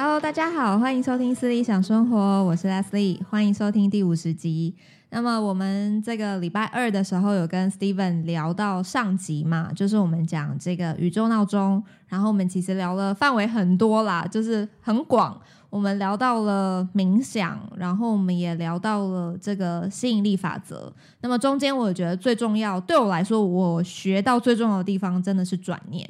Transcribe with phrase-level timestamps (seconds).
[0.00, 4.72] Hello，大家好，欢迎收听《私理想生活》，我是 Leslie，欢迎收听第五十集。
[5.10, 15.36] 那么我们这个礼拜二的时候有跟 Steven 聊到上集嘛，就是我们讲这个宇宙闹钟，然后我们其实聊了范围很多啦，就是很广。
[15.68, 20.92] 我们聊到了冥想，然后我们也聊到了这个吸引力法则。
[21.22, 26.08] 那么中间我觉得最重要，对我来说，我学到最重要的地方真的是转念。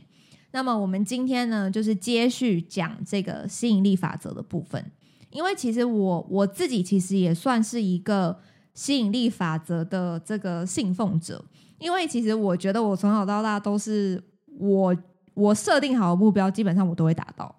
[0.50, 4.90] 那么我们今天呢，就是接续讲这个吸引力法则的部分，
[5.30, 8.38] 因为其实我我自己其实也算是一个。
[8.74, 11.44] 吸引力法则的这个信奉者，
[11.80, 14.22] 因为其实我觉得我从小到大都是
[14.56, 14.96] 我
[15.34, 17.52] 我设定好的目标，基本上我都会达到。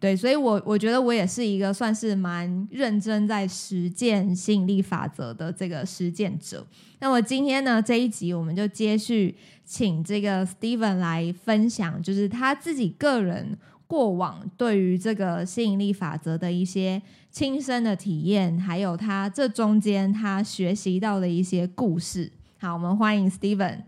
[0.00, 6.66] 对，所以我我觉得我也是一个算是蛮认真在实践吸引力法则的这个实践者。
[7.00, 13.58] 那么今天呢，这一集我们就接续请这个 Steven 来分享，就是他自己个人。
[13.88, 22.30] 过往对于这个吸引力法则的一些亲身的体验，还有他这中间他学习到的一些故事。
[22.58, 23.84] 好，我们欢迎 Steven。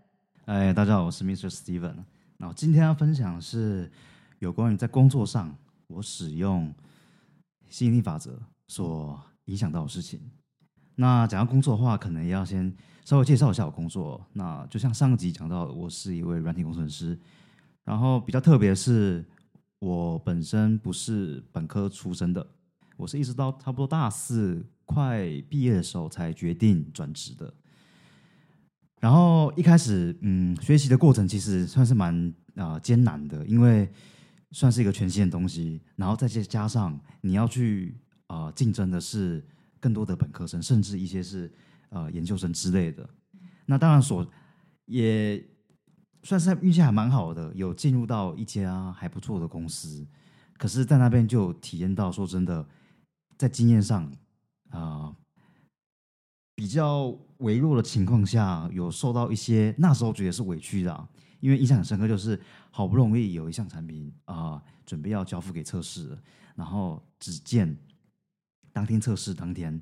[0.47, 1.51] 哎，大家好，我是 Mr.
[1.51, 1.97] Steven。
[2.39, 3.93] 那我今天要分享是
[4.39, 5.55] 有关于在工作上
[5.91, 6.73] 我使用
[7.69, 10.21] 吸引力法则所影响到的事情。
[10.95, 12.75] 那讲到工作的话，可能要先
[13.05, 14.25] 稍微介绍一下我工作。
[14.33, 17.19] 那就像上集讲到，我是一位软体工程师，
[17.85, 19.25] 然后比较特别是。
[19.83, 22.47] 我本身不是本科出身的，
[22.99, 27.51] 我是一直到差不多大四快毕业的时候才决定转职的。
[29.01, 33.91] 然后一开始，嗯，学习的过程其实算是蛮啊、艰难的，因为
[34.53, 39.45] 算是一个全新的东西，然后再加上你要去啊、呃、竞争的是
[39.79, 41.53] 更多的本科生，甚至一些是
[41.91, 43.09] 呃研究生之类的。
[43.67, 44.27] 那当然所
[44.87, 45.43] 也。
[46.23, 50.07] 算是运气还蛮好的，有进入到一家还不错的公司，
[50.59, 52.69] 可是，在那边就体验到，说真的，
[53.39, 54.05] 在经验上
[54.69, 55.17] 啊、呃、
[56.55, 61.09] 比较微弱的情况下，有受到一些那时候觉得是委屈的、
[61.41, 62.41] 因为印象很深刻，就是
[62.71, 66.19] 好不容易有一项产品啊、呃、准备要交付给测试了，
[66.55, 67.77] 然后只见
[68.73, 69.75] 当天测试当天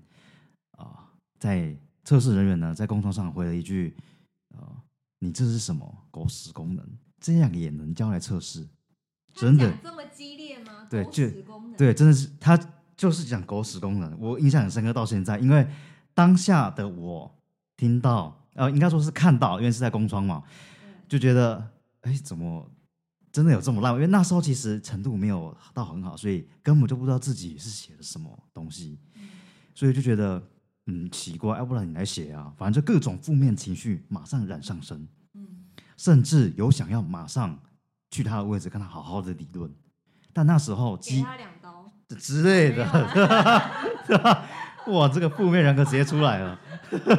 [0.72, 1.08] 啊、呃，
[1.38, 3.96] 在测试人员呢在工作上回了一句
[4.50, 4.58] 啊。
[4.58, 4.82] 呃
[5.20, 6.88] 你这是什么狗屎功能？
[7.20, 8.64] 这样也能叫来测试？
[9.34, 10.86] 真的这么激烈吗？
[10.88, 11.28] 对，就
[11.76, 12.56] 对，真的是他
[12.96, 14.16] 就是讲狗屎功能。
[14.20, 15.66] 我印象很深刻到现在，因为
[16.14, 17.36] 当下的我
[17.76, 20.44] 听到，呃，应该说是看到，因为是在工窗嘛，
[21.08, 21.70] 就觉得，
[22.02, 22.70] 哎，怎么
[23.32, 23.94] 真的有这么烂？
[23.94, 28.98] 因为那时候其实程度没有到很好，所以根本就不知道自己是写的什么东西，
[29.74, 30.42] 所以就觉得。
[30.90, 32.50] 嗯，奇怪，要不然你来写啊？
[32.56, 35.46] 反正就各种负面情绪马上染上身，嗯，
[35.98, 37.60] 甚至有想要马上
[38.10, 39.70] 去他的位置跟他好好的理论，
[40.32, 41.84] 但那时候给他两刀
[42.18, 42.86] 之类的，
[44.88, 46.58] 哇，这个负面人格直接出来了，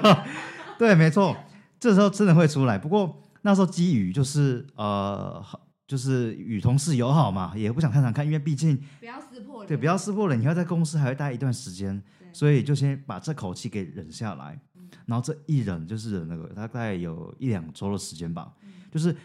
[0.79, 1.37] 对，没错，
[1.79, 2.75] 这时候真的会出来。
[2.75, 5.43] 不过那时候基于就是呃，
[5.87, 12.01] 就是与同事友好嘛，也不想太难看，因为毕竟不要撕破脸，对，不要撕破脸，你要在公司还会待一段时间。
[12.31, 14.61] 所以就先把这口气给忍下来，
[15.07, 18.53] 然后这一忍就是忍那个大概有一两周的时间吧。
[18.91, 19.15] 就是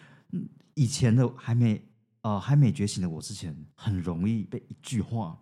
[0.72, 1.86] 以前的还没
[2.22, 5.38] 呃还没觉醒的我之前，很容易被一句话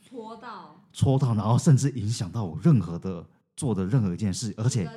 [0.00, 4.54] 戳到，戳到，然后甚至影响到我任何的做的任何一件事。
[4.56, 4.88] 而且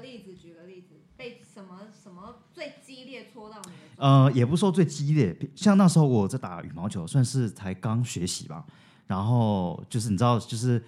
[1.18, 3.72] 被什么什么最激烈戳到你？
[3.97, 8.66] 呃，也不说最激烈，像那时候我在打羽毛球，算是才刚学习吧。
[9.08, 10.84] 然后就是你知道，就是。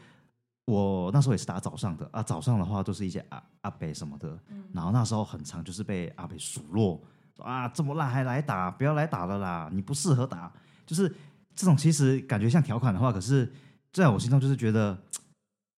[0.68, 7.00] 我那时候也是打早上的啊，早上的话都是一些阿阿北什么的，嗯、然后那时候很常就是被阿北数落，
[7.36, 10.52] 说啊这么烂还来打，不要来打了啦，你不适合打，
[10.84, 11.08] 就是
[11.56, 13.54] 这种其实感觉像条款的话，可是
[13.94, 14.98] 在我心中就是觉得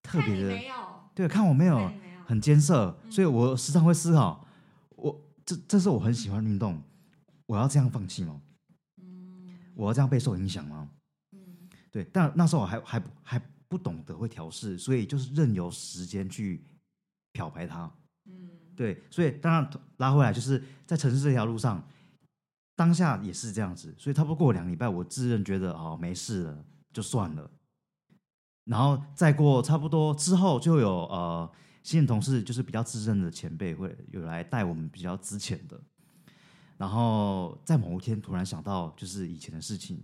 [0.03, 0.57] 特别的，
[1.13, 1.91] 对，看我没有
[2.25, 4.46] 很艰涩，所以我时常会思考，我
[5.47, 6.79] 这这是我很喜欢运动，
[7.47, 8.39] 我要这样放弃吗？
[9.01, 10.87] 嗯、我要这样备受影响吗？
[11.31, 13.41] 嗯、对，但那时候我还还还。
[13.69, 16.65] 不懂得会调试，所以就是任由时间去
[17.33, 17.91] 漂白它。
[18.23, 21.85] 嗯，对，所以当然拉回来，就是在城市这条路上，
[22.77, 23.93] 当下也是这样子。
[23.97, 27.51] 所以差不多过两礼拜，我自认觉得哦没事了，就算了。
[28.63, 31.51] 然后再过差不多之后，就有呃
[31.87, 35.79] 新的同事，就是比较资深的前辈会有来带我们比较之前的。
[36.77, 39.97] 然后在某一天突然想到，就是以前的事情，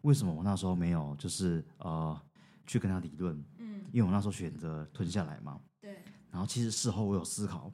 [0.00, 2.20] 为什么我那时候没有就是呃。
[2.66, 6.04] 去跟他理论，嗯，因为我那时候选择吞下来嘛，对。
[6.30, 7.72] 然后其实事后我有思考，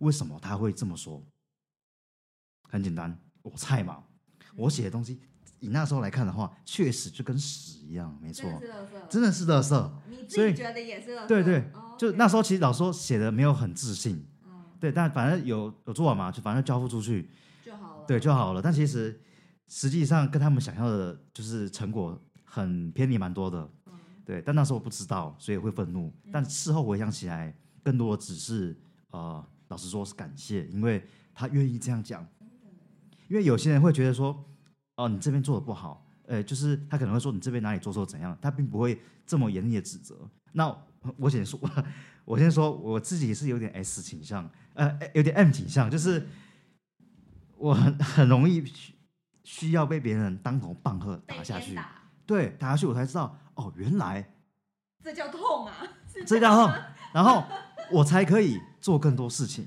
[0.00, 1.24] 为什么他会这么说？
[2.68, 4.04] 很简单，我菜嘛，
[4.56, 5.18] 我写的东西
[5.58, 9.92] 以那时候来看的话，确实就跟屎一样，没错，真的是垃圾，真的是垃圾。
[10.10, 11.26] 你自己觉得也是垃圾？
[11.26, 17.28] 对对，哦、就那时候其实老师写的没有很自信，嗯、对，但反正有有做完嘛，就反正交付出去
[17.64, 18.60] 就好了，对就好了。
[18.60, 19.20] 但其实
[19.68, 23.92] 实际上跟他们想要的，就是成果很偏离蛮多的，嗯、
[24.24, 24.42] 对。
[24.42, 26.12] 但那时候我不知道，所以会愤怒。
[26.24, 28.76] 嗯、但事后回想起来，更多的只是
[29.10, 32.26] 呃，老实说是感谢，因为他愿意这样讲。
[33.28, 34.44] 因为有些人会觉得说，
[34.96, 40.14] 哦，你这边做的不好，呃，就是他可能会说你这边哪里做错怎样，他并不会这么严厉的指责。
[40.52, 40.68] 那
[41.16, 41.60] 我先说，
[42.24, 46.26] 我先说我自己是有点 S 倾向，呃，有点 M 倾向，就是
[47.56, 48.64] 我很很容易
[49.42, 51.78] 需要被别人当头棒喝打下去，
[52.26, 54.34] 对，打下去我才知道，哦，原来
[55.02, 55.74] 这叫痛啊，
[56.26, 56.74] 这叫痛，
[57.12, 57.44] 然后
[57.92, 59.66] 我才可以做更多事情。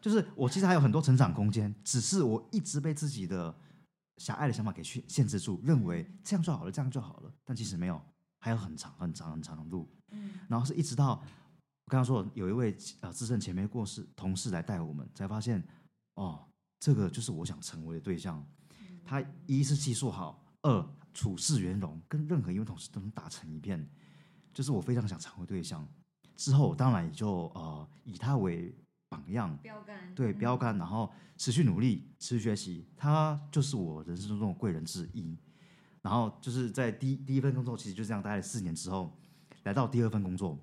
[0.00, 3.52] 就是我其实还有很多成长空间，只是我一直被自己的
[4.18, 7.32] 狭隘的想法给限限制住，认为这样就好了，这样就好了。
[7.44, 8.00] 但其实没有，
[8.38, 9.90] 还有很长很长很长的路。
[10.10, 15.62] 嗯，然后是一直到我刚刚说有一位呃资深前辈过世，同事来带我们，才发现
[16.14, 16.44] 哦，
[16.80, 18.44] 这个就是我想成为的对象。
[19.04, 23.88] 他一是技术好，二处事圆融，跟任何一位同事都能打成一片，
[24.52, 25.86] 就是我非常想成为对象。
[26.36, 28.74] 之后当然也就呃以他为。
[29.10, 35.34] 榜样，标杆对标杆，然后持续努力，持续学习，他就是我人生中的贵人之一。
[36.02, 39.18] 然后就是在第一第一份工作，其实就这样待了四年之后，
[39.64, 40.58] 来到第二份工作，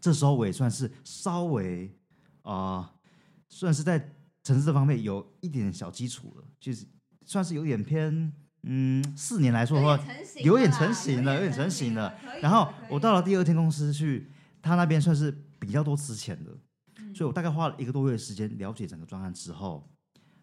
[0.00, 1.86] 这时候我也算是稍微
[2.42, 2.90] 啊、呃，
[3.48, 3.98] 算是在
[4.42, 6.86] 城市这方面有一点小基础了，就是
[7.24, 8.32] 算是有点偏
[8.62, 10.04] 嗯，四年来说的话，
[10.42, 12.12] 有点成型了，有点成型了。
[12.40, 14.28] 然后我到了第二天公司去，
[14.60, 16.50] 他那边算是比较多资钱的。
[17.14, 19.88] 所以我大概花了一个多月的时间了解整个专案之后，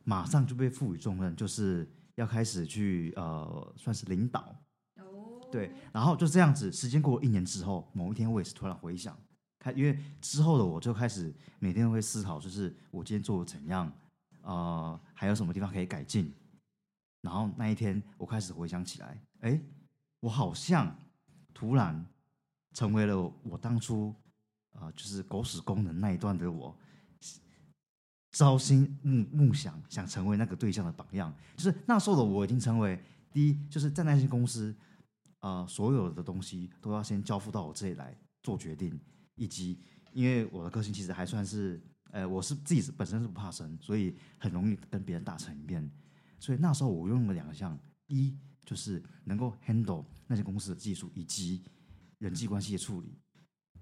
[0.03, 4.55] 马上就被赋予重任，就是要开始去呃，算是领导。
[5.53, 9.15] 对，然后就这样子，时间过了一年之后，某一天我也是突然回想，
[9.59, 13.91] 开，因为之后的我就开始每天都会思考，就是我今天做的怎样，
[14.41, 16.33] 呃，还有什么地方可以改进。
[17.21, 19.61] 然后那一天我开始回想起来，哎，
[20.19, 20.93] 我好像
[21.53, 22.03] 突然
[22.73, 24.13] 成为了我当初。
[24.75, 26.75] 呃，就是狗屎工人那一段的我，
[28.31, 31.31] 朝心暮暮想，想成为那个对象的榜样。
[31.55, 32.99] 就是那时候的我已经成为
[33.31, 34.75] 第一，就是在那些公司，
[35.43, 38.97] 啊、呃，所有的东西都要先交付到我这里来做决定，
[39.35, 39.77] 以及
[40.13, 45.91] 因为我的个性其实还算是，呃，我是自己本身是不怕生，所以很容易跟别人打成一片。
[46.39, 51.61] 所以那时候我用了两项，一就是能够 handle 那些公司的技术以及
[52.19, 53.19] 人际关系的处理。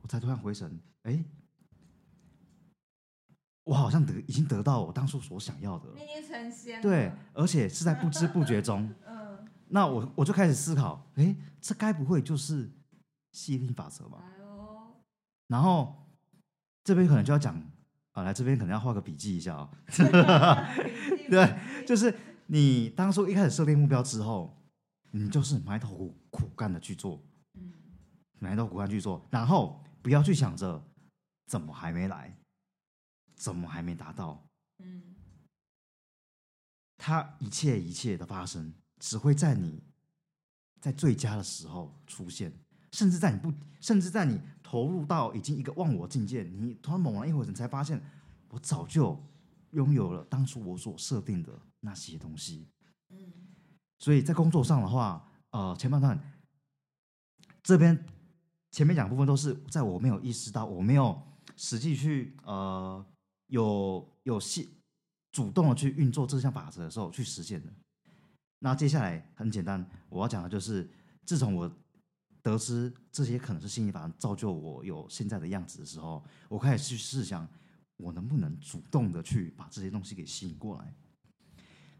[0.01, 1.23] 我才突然回神，哎，
[3.65, 5.95] 我好像得已经得到我当初所想要的了。
[5.95, 6.81] 你已经成仙了。
[6.81, 8.91] 对，而且是在不知不觉中。
[9.71, 9.73] 嗯。
[9.73, 12.69] 那我我就开始思考，哎，这该不会就是
[13.31, 14.19] 吸引力法则吧？
[14.21, 14.31] 哎。
[15.47, 16.07] 然后
[16.83, 17.55] 这边可能就要讲
[18.11, 19.69] 啊，来这边可能要画个笔记一下啊。
[21.29, 22.13] 对，就是
[22.47, 24.61] 你当初一开始设定目标之后，
[25.11, 27.23] 你就是埋头苦苦干的去做，
[27.53, 27.73] 嗯，
[28.39, 29.81] 埋头苦干去做，然后。
[30.03, 30.83] 不要去想着
[31.45, 32.35] 怎么还没来，
[33.35, 34.43] 怎么还没达到。
[34.79, 35.15] 嗯，
[36.97, 39.83] 它一切一切的发生，只会在你
[40.79, 42.53] 在最佳的时候出现，
[42.93, 48.01] 甚至在你不，甚至在你投入到已经一个忘我境界，你突然猛然一回神，才发现
[48.49, 49.21] 我早就
[49.71, 52.69] 拥有了当初我所设定的那些东西。
[53.09, 53.33] 嗯，
[53.99, 56.17] 所以在工作上的话，呃，前半段
[57.63, 58.05] 这边。
[58.73, 61.21] 前面两部分都是在我没有意识到，我没有
[61.57, 63.05] 实际去呃
[63.47, 64.69] 有有系
[65.33, 67.73] 主动的去运作这项法则的时候去实现的。
[68.63, 70.87] 那接下来很简单，我要讲的就是，
[71.25, 71.69] 自从我
[72.43, 77.47] 得知这些可能是吸引力法则造就我有现在的样子的时候，我开始去试想，
[77.97, 80.93] 我能不能主动的去把这些东西给吸引过来。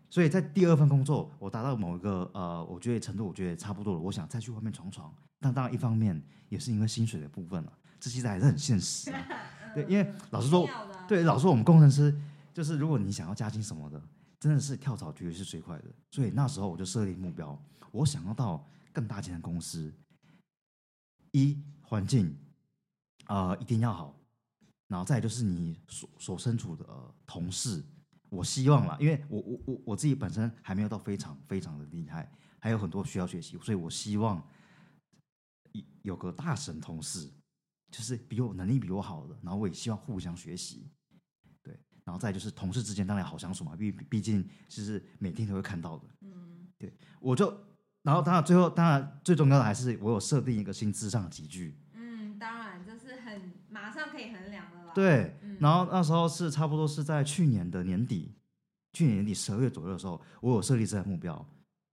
[0.08, 5.12] 所以在第二份工作，我达到某一个呃，我觉得程度，我觉得差不多了，我想再去外面闯闯。
[5.40, 9.26] 但当然，一方面也是因为薪水的部分了，这其实还是很现实啊。
[9.74, 10.70] 对，因为老实说，
[11.08, 12.16] 对老实说，我们工程师
[12.54, 14.00] 就是，如果你想要加薪什么的，
[14.42, 15.86] 真的是跳槽绝对是最快的。
[16.12, 17.58] 所以那时候我就设定目标，
[17.94, 19.90] 我想要到更大间的公司，
[21.32, 22.38] 一环境
[23.28, 24.14] 啊、呃、一定要好，
[24.88, 26.86] 然后再就是你所所身处的、
[27.26, 27.82] 同事，
[28.28, 32.30] 我希望啦，因为我我我我自己本身还没有到非常非常的厉害，
[32.60, 34.46] 还有很多需要学习，所以我希望。
[36.02, 37.32] 有个大神同事，
[37.92, 40.90] 就是比我能力比我好的，然后我也希望互相学习，
[42.04, 47.56] 然后再就是同事之间当然好相处嘛，毕毕竟就是每天都会看到的，嗯，对，我就，
[48.02, 51.78] 然后当然最后当然最重要的还是我有设定一个薪资上的集聚。
[51.94, 54.92] 嗯，当然这是很马上可以衡量的啦。
[54.94, 58.34] 对，嗯、然后那时候是差不多是在去年的年底，
[58.94, 61.46] 去年年底十二月左右的时候，我有设立这个目标，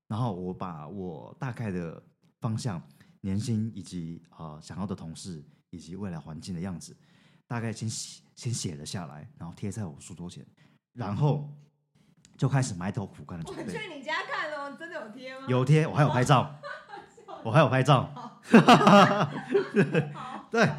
[0.09, 2.03] 然后我把我大概的
[2.41, 2.83] 方向、
[3.21, 6.97] 年薪以及呃想要的同事以及未来环境的样子，
[7.49, 10.47] 大概先写先写了下来，然后贴在我书桌前，
[10.93, 11.51] 然后
[12.37, 13.65] 就开始埋头苦干的准备。
[13.65, 15.47] 我去你家看了，真的有贴吗？
[15.49, 16.55] 有贴，我还有拍照，
[17.43, 18.41] 我还有拍照。
[20.51, 20.71] 对，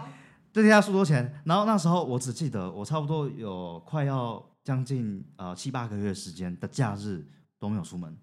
[0.53, 1.41] 就贴在书桌前。
[1.43, 8.17] 然后那时候我只记得，我差不多有快要将近呃七八个月时间的假日都没有出门。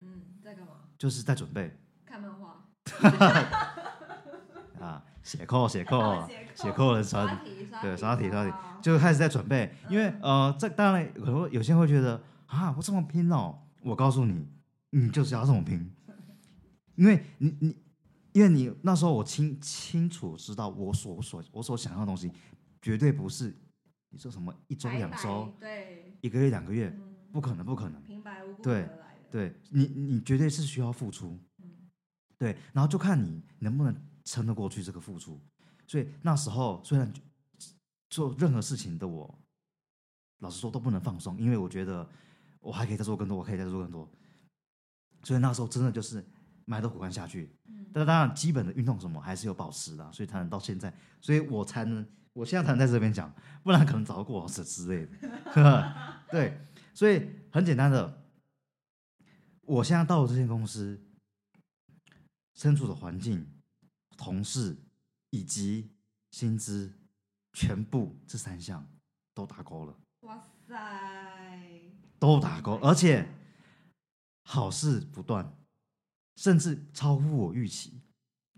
[0.00, 0.72] 嗯，在干嘛？
[0.96, 2.68] 就是在准备看漫画。
[5.22, 7.38] 啊，写扣写扣写扣人生，
[7.80, 8.52] 对，刷题刷题，
[8.82, 9.72] 就开始在准备。
[9.88, 13.58] 因为呃，这当然可能有些人会觉得啊，我这么拼哦。
[13.82, 14.46] 我告诉你，
[14.90, 15.90] 你就是要这么拼，
[16.94, 17.76] 因为你你，
[18.32, 22.30] 因为你那时候我清清楚知道我所所我所想要的东西，
[22.80, 23.52] 绝对不是
[24.10, 26.96] 你说什么一周两周，对，一个月两个月，
[27.32, 28.88] 不可能不可能，平白无故对
[29.30, 31.38] 对，你你绝对是需要付出。
[32.38, 35.40] 对，然后就看你能不能撑得过去这个付出。
[35.86, 37.12] 所以那时候虽然
[38.10, 39.38] 做任何事情的我，
[40.38, 42.08] 老实说都不能放松，因为我觉得
[42.60, 44.08] 我还可以再做更多，我可以再做更多。
[45.22, 46.24] 所以那时候真的就是
[46.64, 47.50] 埋头苦干下去。
[47.92, 56.22] 但当然，基本的运动什么还是有保持的，所以才能到现在，所以我才能我现在才能在这边讲，不然可能早就过劳死之类的。
[56.30, 56.58] 对，
[56.94, 58.22] 所以很简单的，
[59.62, 61.00] 我现在到了这间公司。
[62.54, 63.46] 身处的环境、
[64.22, 64.76] 同事
[65.30, 65.90] 以及
[66.30, 66.92] 薪资，
[67.52, 68.86] 全部这三项
[69.34, 69.98] 都打勾了。
[70.20, 70.76] 哇塞！
[72.20, 73.28] 都打勾，而且
[74.44, 75.52] 好事不断，
[76.36, 78.00] 甚至超乎我预期。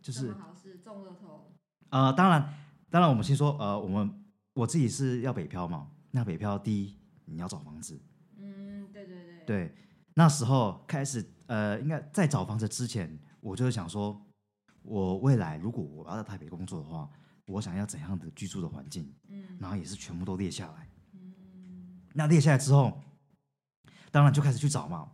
[0.02, 1.56] 就是好事中了头。
[1.88, 2.54] 呃，当然，
[2.90, 5.90] 当然，我们先说，呃，我们我自己是要北漂嘛。
[6.10, 6.94] 那北漂第一，
[7.24, 7.98] 你要找房子。
[8.36, 9.44] 嗯，对对对。
[9.46, 9.74] 对，
[10.12, 13.18] 那时候开始，呃，应该在找房子之前。
[13.40, 14.22] 我就是想说，
[14.84, 17.10] 我未来如果我要在台北工作的话，
[17.46, 19.12] 我想要怎样的居住的环境？
[19.28, 20.88] 嗯，然后也是全部都列下来。
[21.14, 23.02] 嗯，那列下来之后，
[24.10, 25.10] 当然就开始去找嘛。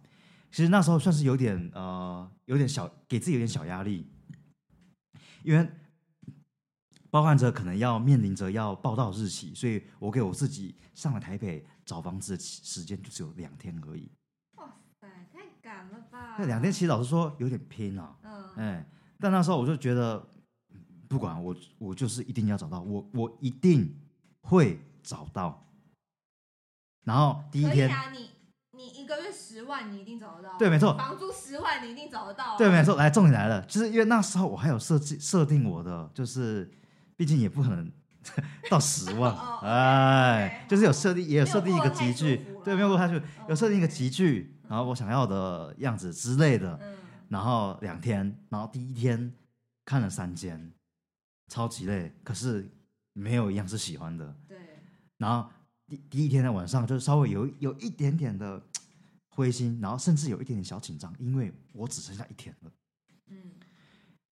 [0.50, 4.10] 其实那时候算是有点呃，有点小，给自己有点小压力，
[5.44, 5.70] 因为
[7.08, 14.10] 包含着可能要面临着要报到日期，所以我给我自己上了台北找房子的时间就只有两天而已。
[14.56, 16.36] 哇塞，太赶了吧！
[16.38, 18.16] 那两天其实老实说有点拼啊。
[18.22, 20.24] 嗯哎，但那时候我就觉得，
[21.08, 23.94] 不管我，我就是一定要找到我，我一定
[24.40, 25.66] 会找到。
[27.04, 28.30] 然后第一天，啊、你
[28.72, 30.56] 你一个月十万，你一定找得到。
[30.58, 30.96] 对，没错。
[30.96, 32.56] 房租十万，你一定找得到、啊。
[32.56, 32.96] 对，没错。
[32.96, 36.70] 来，重点来了，就是因为那时候我还有设计设定我的，就是
[37.16, 37.90] 毕竟也不可能
[38.70, 46.78] 到十万，哎，就是有设定，也有设定一个级距，对，没有过太久，有设定一个级距，然后我想要的样子之类的。
[46.82, 46.96] 嗯
[47.30, 49.32] 然后两天，然后第一天
[49.84, 50.72] 看了三间，
[51.46, 52.68] 超级累，可是
[53.12, 54.37] 没有一样是喜欢的。
[54.49, 54.58] 对。
[55.16, 55.49] 然后
[55.87, 58.60] 第第一天的晚上就稍微有有一点点的
[59.28, 62.72] 灰心，然后甚至有一点点小紧张，因为我只剩下一天了。
[63.28, 63.52] 嗯。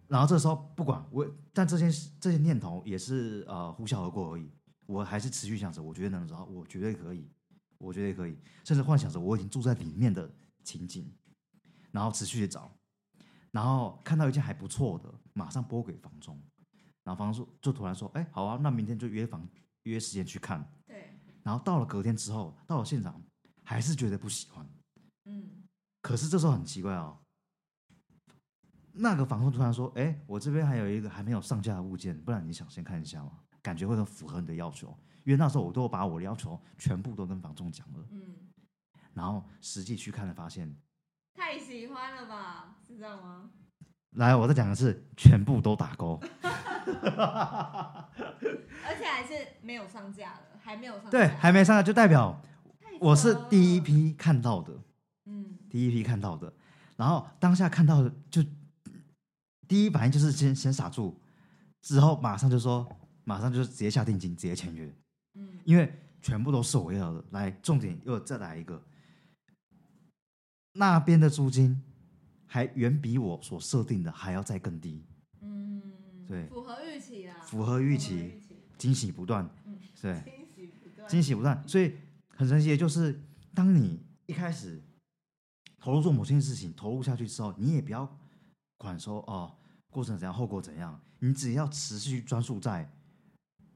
[0.08, 4.50] 然后这时候不管我，但这些这些念头也是呃呼啸而过而已。
[4.86, 7.30] 我还是持续想着，我觉得能找到，我绝对可以，
[7.78, 10.28] 我绝对可以，甚至幻想着我已经住在里面的
[10.64, 11.08] 情景，
[11.92, 12.74] 然后持续的找。
[13.50, 16.38] 然后看到一件还不错的，马上拨给房东，
[17.02, 19.48] 然后房东就突然说：“哎，好啊，那明天就约房
[19.84, 21.18] 约时间去看。”对。
[21.42, 23.22] 然后到了隔天之后，到了现场，
[23.64, 24.68] 还是觉得不喜欢。
[25.24, 25.64] 嗯。
[26.02, 27.18] 可是这时候很奇怪哦，
[28.92, 33.32] 那个房东突然说：“哎，我这边还有一个还没有上架的物件，不然你想先看一下吗？
[33.62, 34.96] 感觉会很符合你的要求。
[35.24, 38.06] 因为那时候我都把我的要求全部都跟房东讲了。
[38.10, 38.36] 嗯。
[39.14, 40.74] 然后实际去看了，发现。
[41.38, 42.74] 太喜欢了吧？
[42.88, 43.48] 是这样吗？
[44.16, 48.08] 来，我再讲一次，全部都打勾， 而
[48.98, 51.10] 且还是没有上架的，还没有上架。
[51.10, 52.42] 对，还没上架，就代表
[52.98, 54.72] 我是第一批看到的，
[55.26, 56.52] 嗯，第一批看到的。
[56.96, 58.42] 然后当下看到的，就
[59.68, 61.14] 第一反应就是先先傻住，
[61.80, 62.84] 之后马上就说，
[63.22, 64.92] 马上就直接下定金，直接签约，
[65.34, 67.24] 嗯，因为全部都是我要的。
[67.30, 68.82] 来，重点又再来一个。
[70.78, 71.82] 那边的租金
[72.46, 75.04] 还远比我所设定的还要再更低，
[75.40, 75.82] 嗯，
[76.24, 78.40] 对，符合预期啊，符合预期，
[78.78, 79.48] 惊喜不断，
[80.00, 81.96] 对，惊喜不断，惊喜不断，所以
[82.28, 83.20] 很神奇的就是，
[83.52, 84.80] 当你一开始
[85.80, 88.08] 投入做某件事情，投入下去之后，你也不要
[88.76, 89.58] 管说哦，
[89.90, 92.88] 过程怎样，后果怎样，你只要持续专注在，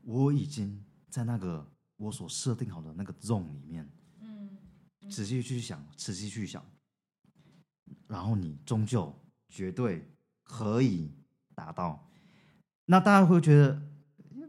[0.02, 3.90] 我已经在那个我所设定好的那个 zone 里面，
[4.20, 4.56] 嗯，
[5.10, 6.64] 仔细去想，仔细去想，
[8.12, 9.10] 然后你终究
[9.48, 10.06] 绝对
[10.42, 11.10] 可以
[11.54, 12.10] 达到。
[12.84, 13.80] 那大家会觉得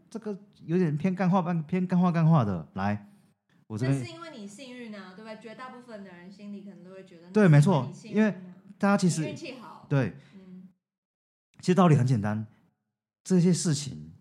[0.10, 3.10] 这个有点偏干话，半偏干话干话的，来。
[3.67, 5.41] 我这边是因为你幸运啊，对不对？
[5.41, 8.36] 绝大部分的人心里可能都会觉得对，没错，因为
[8.77, 10.67] 大家其实运气好，对，嗯，
[11.60, 12.46] 其实道理很简单，
[13.24, 14.13] 这些事情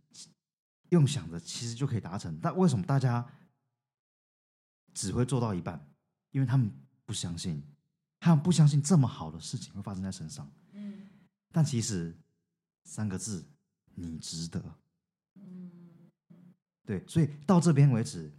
[0.91, 3.27] 用想着其实就可以达成，但为什么大家
[4.95, 5.85] 只会做到一半？
[6.31, 6.71] 因为他们
[7.05, 7.63] 不相信，
[8.23, 11.09] 他们不相信这么好的事情会发生在身上，嗯，
[11.51, 12.17] 但其实
[12.85, 13.45] 三个字，
[13.97, 14.63] 你值得，
[15.35, 16.09] 嗯，
[16.87, 18.31] 对，所以到这边为止。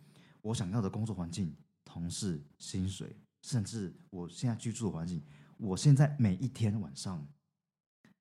[0.42, 5.24] 我想要的工作环境、同事、薪水，甚至我现在居住的环境，
[5.58, 7.26] 我现在每一天晚上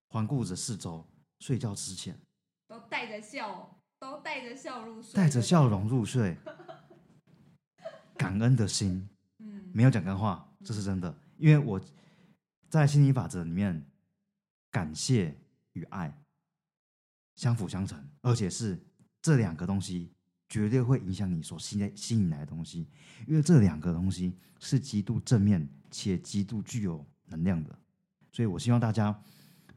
[0.09, 1.05] 环顾着四周，
[1.41, 2.17] 睡觉之前
[2.69, 6.37] 都带着笑，都带着笑入睡，带着笑容入睡，
[8.17, 11.81] 感恩的心，嗯，没有讲干话，这是真的，因为我
[12.71, 13.85] 在心理法则里面，
[14.71, 15.37] 感谢
[15.73, 16.23] 与爱
[17.35, 18.81] 相辅相成，而且是
[19.21, 20.13] 这两个东西。
[20.49, 22.87] 绝对会影响你所吸引吸引来的东西，
[23.27, 27.75] 因为这两个东西是极度正面且极度具有能量的，
[28.31, 29.19] 所以我希望大家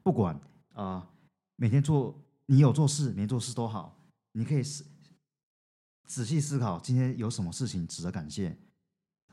[0.04, 0.38] 不管
[0.74, 1.10] 啊、
[1.56, 3.98] 每天做你有做事没做事都好，
[4.34, 4.86] 你可以思
[6.08, 8.58] 仔细思考今天有什么事情值得感谢，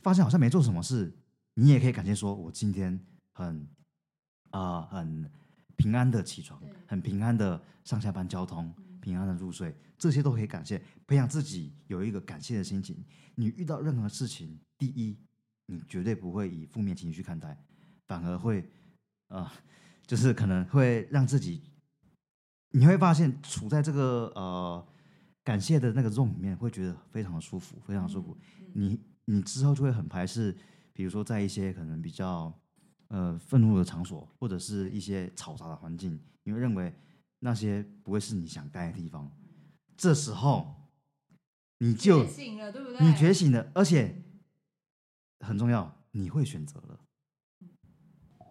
[0.00, 1.12] 发现好像没做什么事，
[1.54, 2.98] 你也可以感谢说，我今天
[3.32, 3.68] 很
[4.50, 5.30] 啊、呃、很
[5.76, 8.74] 平安的起床，很平安的上下班交通。
[9.02, 13.04] 平安的入睡，这些都可以感谢，培养自己有一个感谢的心情。
[13.34, 15.18] 你遇到任何事情，第一，
[15.66, 17.60] 你绝对不会以负面情绪看待，
[18.06, 18.60] 反而会，
[19.26, 19.50] 啊、呃，
[20.06, 21.64] 就是可能会让自己，
[22.70, 24.86] 你会发现处在这个呃
[25.42, 28.38] 感谢的那个 zone 里面，会觉得非常的舒服，非常舒服。
[28.72, 30.56] 你你之后就会很排斥，
[30.92, 32.52] 比如说在一些可能比较
[33.08, 36.94] 呃愤怒的场所，或者是一些嘈杂的环境，你会认为。
[37.44, 39.28] 那些不会是你想待的地方，
[39.96, 40.88] 这时候
[41.78, 43.04] 你就觉醒了，对不对？
[43.04, 44.22] 你觉醒了，而且
[45.40, 47.00] 很重要，你会选择了。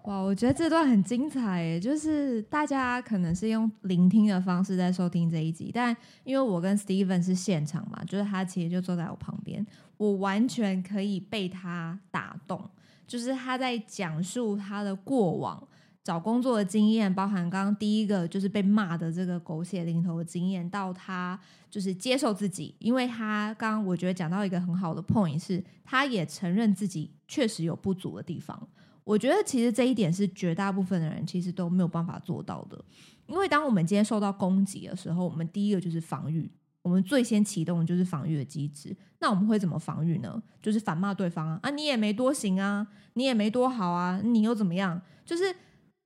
[0.04, 9.66] 哇，我觉得这段很精彩耶，就是大家可能是用聆听的方式在收听这一集，但因为我跟 Steven 是现场嘛，就是他其实就坐在我旁边，
[9.98, 12.70] 我完全可以被他打动，
[13.06, 15.68] 就是他在讲述他的过往。
[16.04, 28.68] 找工作的经验，包含刚刚第一个就是被骂的这个狗血淋头的经验，到他就是接受自己，因为他刚刚我觉得讲到一个很好的 point 是，他也承认自己确实有不足的地方。
[29.04, 32.84] 我觉得其实这一点是绝大部分的人其实都没有办法做到的，
[33.28, 38.96] 因为当我们今天受到攻击的时候，我们第一个就是防御，我们最先启动的就是防御的机制。
[39.20, 40.42] 那我们会怎么防御呢？
[40.62, 45.02] 就是反骂对方啊，啊你也没多行啊，你也没多好啊，你又怎么样？
[45.26, 45.44] 就是。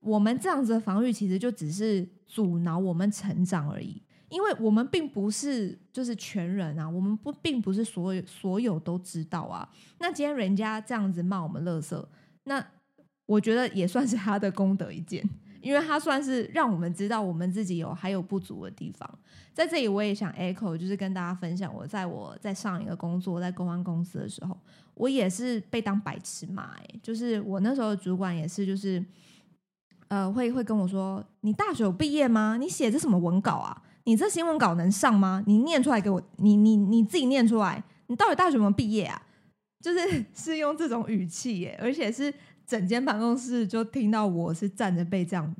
[0.00, 9.68] 我们这样子的防御，其实就只是阻挠我们成长而已，因为我们并不是就是全人啊，我们不并不是所有所有都知道啊。
[9.98, 12.06] 那今天人家这样子骂我们垃圾，
[12.44, 12.64] 那
[13.26, 15.22] 我觉得也算是他的功德一件，
[15.60, 19.08] 因为他算是让我们知道我们自己有还有不足的地方。
[19.52, 24.56] 在这里，我也想 echo，就是跟大家分享，我在我在上一个工作在公关公司的时候，
[24.94, 29.04] 我也是被当白痴骂，哎，就是我那时候的主管也是，就是。
[30.08, 32.56] 呃，会会跟我说，你大学有毕业吗？
[32.60, 33.82] 你写这什么文稿啊？
[34.04, 35.42] 你这新闻稿能上吗？
[35.48, 39.20] 你念出来给我，你你你自己念出来，你到底大学有没有毕业啊？
[39.80, 42.32] 就是 是用这种语气耶，而且是
[42.66, 45.54] 整间办公室就听到我是站着被这样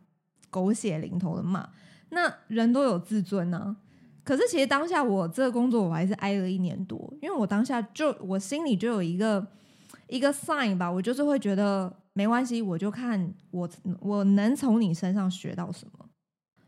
[0.51, 1.69] 狗血淋头的骂。
[2.11, 3.77] 那人都有自尊呢、啊，
[4.25, 9.47] 可是其实当下我这个工作我还是挨了一年多，因为我当下就我心里就有一个
[10.09, 11.95] 一个 sign 吧，我就是会觉得。
[12.17, 13.69] 没关系，我就看我
[14.01, 16.07] 我能从你身上学到什么，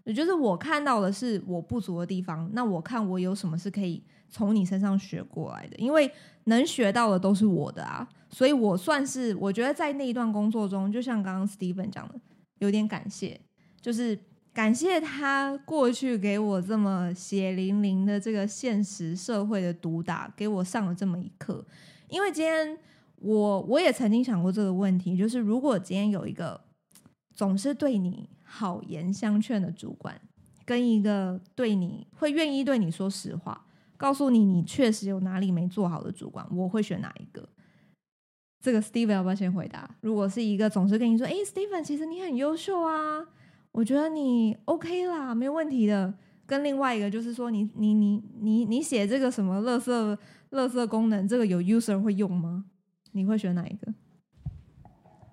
[0.05, 6.11] 也就是我看到的是我不足的地方，那我看我有什么是可以从你身上学过来的，因为
[6.45, 12.15] 能学到的都是我的啊，所以我算是我觉得在那一段工作中，就像刚刚 Steven 讲的，
[12.59, 13.41] 有点感谢，
[13.81, 14.19] 就是
[14.53, 21.65] 感谢他过去给我这么血淋淋的这个现实社会的毒打，给我上了这么一课，
[22.09, 22.79] 因为今天。
[23.21, 26.61] 我我也曾经想过这个问题，就是如果今天有一个
[27.35, 30.21] 总是对你好言相劝的主管，
[30.65, 33.67] 跟一个对你会愿意对你说实话，
[33.99, 37.47] 告诉你你确实有哪里没做好的主管，我会选哪一个？
[38.61, 39.97] 这个 Steven 要不要先回答？
[40.01, 43.27] 如果是一个总是跟你说，哎，Steven，其实你很优秀啊，
[43.73, 46.15] 我觉得你 OK 啦，没有问题的。
[46.47, 50.19] 跟另外一个就是说你，你你你你写这个什么垃圾
[50.53, 52.65] 垃圾功能，这个有 user 会用吗？
[53.13, 53.93] 你会选哪一个？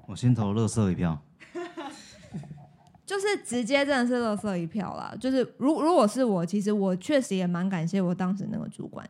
[0.07, 1.23] 我先投垃圾一票。
[3.05, 5.15] 就是直接真的是垃圾一票啦。
[5.19, 9.07] 就是如如果是我，其实我确实也蛮感谢我当时那个主管。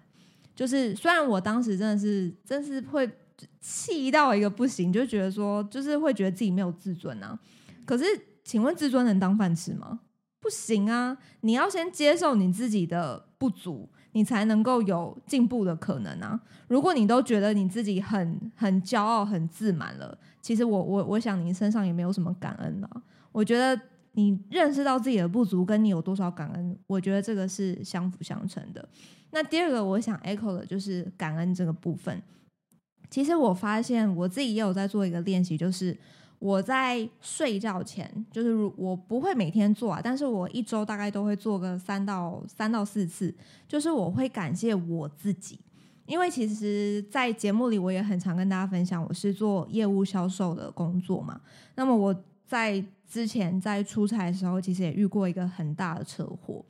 [0.55, 3.09] 就是虽然我当时真的是真是会
[3.59, 7.37] 气到一个不行，就觉得说就是会觉得自己没有自尊啊。
[7.85, 8.05] 可是
[8.43, 9.99] 请问自尊能当饭吃吗？
[10.39, 11.17] 不行啊！
[11.41, 16.39] 你要先接受你自己的不足，你才能够有进步的可能啊。
[16.67, 23.01] 如果你都觉得你自己很很骄傲、很自满了，其实我我我想你身上也没有什么感恩了。
[23.35, 23.77] 我觉得
[24.13, 28.87] 你认识到自己的不足，跟你有多少感恩，我觉得这个是相辅相成的。
[29.31, 32.23] 那第二个我想 echo 的就是感恩这个部分。
[33.09, 35.97] 其实我发现我自己也有在做一个练习，就是
[36.39, 43.35] 我在睡觉前，就是我不会每天做啊，但是我一周大概都会做个三到三到四次，
[43.67, 45.59] 就是我会感谢我自己，
[46.05, 51.41] 因为其实，在节目里我也很常跟大家分享，我是做业务销售的工作嘛，
[51.75, 52.15] 那么我
[52.47, 56.65] 在之前在出差的时候，其实也遇过一个很大的车祸。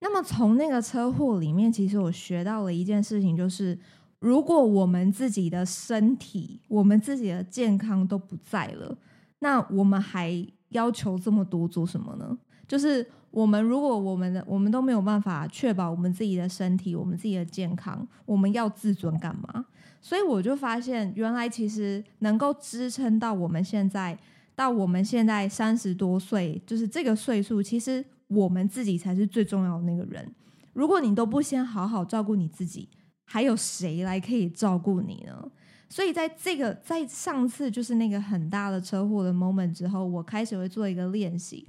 [0.00, 3.78] 那么从那个车祸里面，其实我学到了一件事情，就是
[4.18, 8.96] 如果我们自己的身体、我们自己的健康都不在了，
[9.38, 12.38] 那我们还要求这么多做什么呢？
[12.68, 19.66] 就是我们如果我们的我们都没有办法确保我们自己的身体、我们自己的健康，我们要自尊干嘛？
[20.00, 24.18] 所以我就发现，原来其实能够支撑到我们现在，
[24.56, 28.04] 到我们现在三十多岁，就是这个岁数，其实。
[28.28, 30.34] 我们自己才是最重要的那个人。
[30.72, 32.88] 如果你都不先好好照顾你自己，
[33.26, 35.46] 还有谁来可以照顾你呢？
[35.90, 41.68] 所以在这个在上次就是那个很大的车祸的 moment 之后，我开始会做一个练习。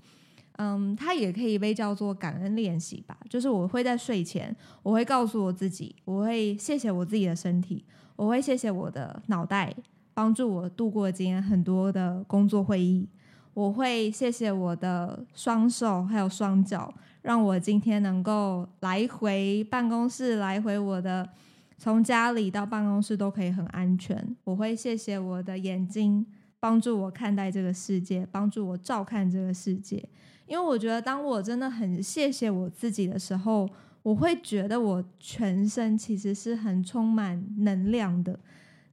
[0.54, 3.15] 嗯，它也可以被叫做感恩练习吧。
[3.30, 7.84] 就是我会在睡前，我会告诉我自己，我会谢谢我自己的身体，
[8.15, 9.76] 我会谢谢我的脑袋，
[10.15, 13.08] 帮助我度过今天很多的工作会议。
[13.54, 21.30] 我会谢谢我的双手还有双脚，让我今天能够来回办公室，来回我的
[21.78, 24.36] 从家里到办公室都可以很安全。
[24.43, 26.25] 我会谢谢我的眼睛，
[26.60, 30.04] 帮助我看待这个世界，帮助我照看这个世界。
[30.47, 33.69] 因为我觉得，当我真的很谢谢我自己的时候，
[34.04, 38.39] 我会觉得我全身其实是很充满能量的。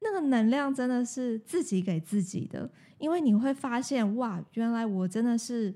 [0.05, 5.73] 那个能量真的是自己给自己的，因为你会发现，哇，原来我真的是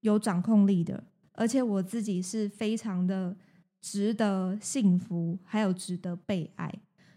[0.00, 3.36] 有掌控力的，而且我自己是非常的
[3.80, 6.72] 值得幸福，还有值得被爱。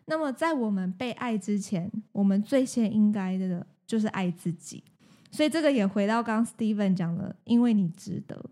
[0.06, 4.84] 那么，在我们被爱之前，我们最先应该的就是爱自己。
[5.32, 8.50] 所以，这个也回到刚 Steven 讲的，因为你值得。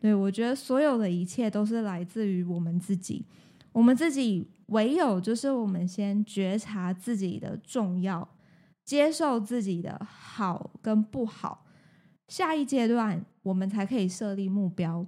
[0.00, 3.26] 对，我觉得所有的一切都是来自于我们自己，
[3.72, 4.48] 我们自己。
[4.72, 8.26] 唯有就是我们先觉察自己的重要，
[8.84, 11.66] 接受自己的好跟不好，
[12.28, 15.06] 下一阶段我们才可以设立目标。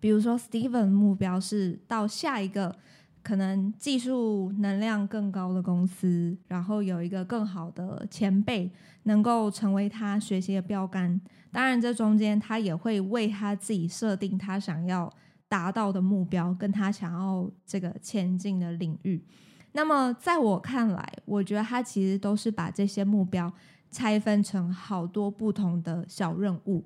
[0.00, 2.76] 比如说，Steven 目标是到下一个
[3.22, 8.70] 可能技术能量更高的公司，然后有一个更好的前辈
[9.04, 11.20] 能够成为他学习的标杆。
[11.50, 15.12] 当然，这中间他也会为他自己设定他想要。
[15.48, 19.24] 达到的目标跟他想要这个前进的领域，
[19.72, 23.50] 那么在我看来，我觉得他其实都是把这些目标
[23.90, 26.84] 拆分成好多不同的小任务。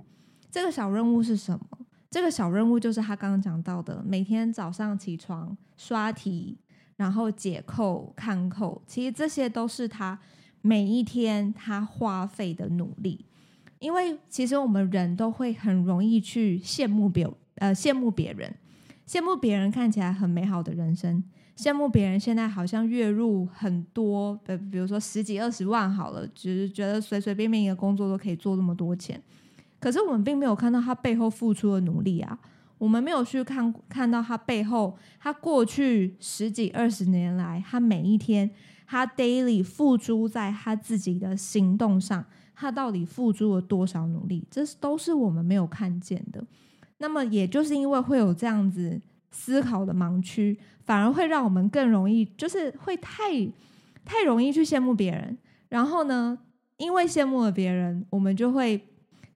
[0.51, 1.66] 这个小任务是什么？
[2.11, 6.59] 这个小任务就是他刚刚讲到的，每天早上起床刷题，
[6.96, 10.18] 然后解扣、看扣，其实这些都是他
[10.61, 13.25] 每一天他花费的努力。
[13.79, 17.35] 因为其实我们人都会很容易去羡慕别人。
[17.57, 18.55] 呃，羡慕别人，
[19.07, 21.23] 羡慕别人看起来很美好的人生，
[21.57, 29.23] 羡慕别人现在好像月入很多，呃，比如说十几二十万好了，只是觉得随随便便一个工作都可以做这么多钱。
[29.79, 32.38] 可是我们并没有看到他背后付出的努力啊，
[32.79, 38.51] 我们没有去看看到他背后，他过去十几二十年来，他每一天，
[38.87, 44.47] 他 daily 付出在他自己的行动上，他到底付出了多少努力？
[44.51, 46.45] 这都是我们没有看见的。
[47.03, 49.01] 那么，也就是因为会有这样子
[49.33, 53.25] 思考的盲区，反而会让我们更容易，就是会太
[54.05, 55.37] 太容易去羡慕别人。
[55.69, 56.38] 然后呢，
[56.77, 58.81] 因为羡慕了别人，我们就会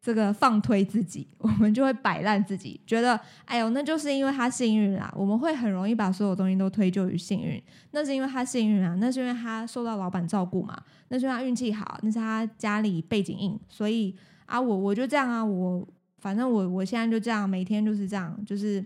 [0.01, 5.13] 这个放推自己，我们就会摆烂自己，觉得哎呦，那就是因为他幸运啦。
[5.17, 15.85] 我们会很容易把所有东西都推就于幸运，那是因为他幸运啊，那是因为他受到老板照顾嘛，那是因为他运气好，那是他家里背景硬，所以啊，我我就这样啊，我
[16.27, 18.85] 反正我我现在就这样，每天就是这样，就是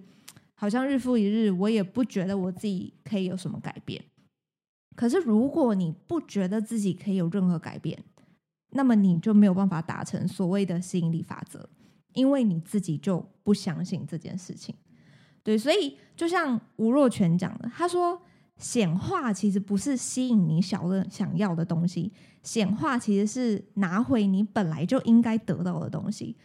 [0.52, 4.04] 好像日复一日，我也不觉得我自己可以有什么改变。
[4.94, 7.98] 可是如果你不觉得自己可以有任何改变，
[8.72, 11.66] 那么你就没有办法达成所谓的吸引力法则，
[12.12, 14.74] 因为你自己就不相信这件事情。
[15.42, 18.20] 对，所以就像吴若权讲的，他说
[18.58, 26.36] 显化其实不是吸引你小的想要的东西，显化其实是拿回你本来就应该得到的东西。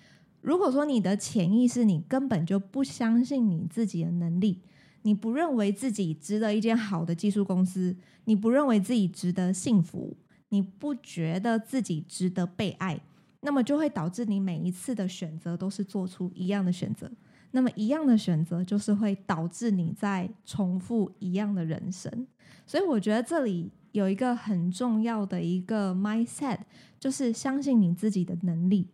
[0.45, 4.61] 如果说你的潜意识你根本就不相信你自己的能力，
[5.01, 10.15] 你不认为自己值得一间好的技术公司，你不认为自己值得幸福。
[10.49, 13.01] 你不觉得自己值得被爱，
[13.41, 17.11] 那么就会导致你每一次的选择都是做出一样的选择。
[17.49, 22.27] 那么一样的选择就是会导致你在重复一样的人生。
[22.67, 26.59] 所以我觉得这里有一个很重要的一个 mindset，
[26.99, 28.87] 就是相信你自己的能力。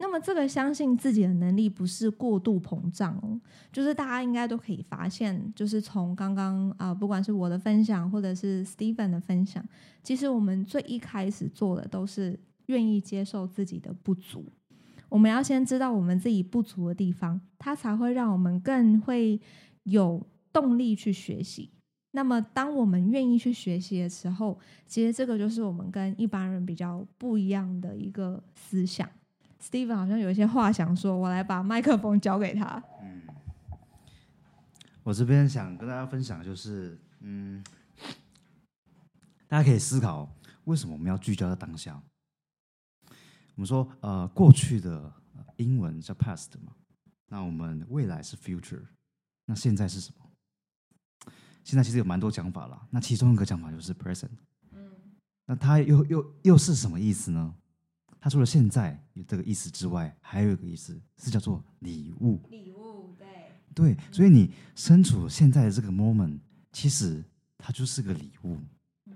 [0.00, 3.40] 那么这个相信自己的能力不是过度膨胀哦，
[3.72, 9.64] 就是大家应该都可以发现，就是从刚刚啊，不管是我的分享或者是 Steven 的分享，
[10.02, 14.46] 其实我们最一开始做的都是愿意接受自己的不足。
[15.08, 19.40] 我们要先知道我们自己不足的地方，它才会让我们更会
[19.82, 21.70] 有动力去学习。
[22.12, 29.08] 那么当我们愿意去学习的时候，其实这个就是我们跟一般人比较不一样的一个思想。
[29.60, 32.82] Steven 好像有一些话想说，我来把麦克风交给他。
[33.02, 33.22] 嗯，
[35.02, 37.62] 我这边想跟大家分享，就是嗯，
[39.46, 40.28] 大家可以思考，
[40.64, 42.00] 为什么我们要聚焦在当下？
[43.56, 45.12] 我们说，呃，过去的
[45.56, 46.72] 英文叫 past 嘛，
[47.26, 48.82] 那我们未来是 future，
[49.46, 51.32] 那现在是什么？
[51.64, 54.30] 现在其实有蛮多讲法了，那其中一个讲法就是 present。
[54.70, 54.90] 嗯，
[55.44, 57.54] 那它又又又是什么意思呢？
[58.20, 62.40] 它除了现在有这个意思之外，还有一个意思是叫做礼物。
[62.50, 63.26] 礼物，对。
[63.74, 66.38] 对，所以你身处现在的这个 moment，
[66.72, 67.24] 其实
[67.56, 68.58] 它就是个礼物。
[69.06, 69.14] 嗯。